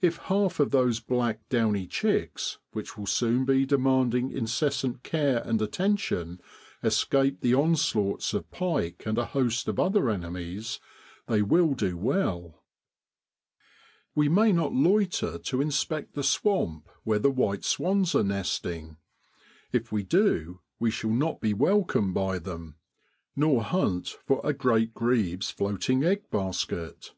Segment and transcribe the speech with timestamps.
[0.00, 5.60] If half of those black downy chicks, which will soon be demanding incessant care and
[5.60, 6.40] attention,
[6.80, 10.78] escape the onslaughts of pike and a host of other enemies,
[11.26, 12.62] they will do well.
[14.14, 14.28] 54 MAY IN BBOADLAND.
[14.28, 18.96] We may not loiter to inspect the swamp where the white swans are nesting
[19.72, 22.76] if we do we shall not be welcomed by them
[23.34, 27.12] nor hunt for a great grebe's floating egg basket.